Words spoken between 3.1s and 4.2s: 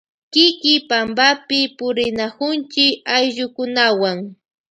ayllukunawan.